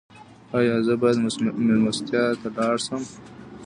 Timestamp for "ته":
2.41-2.47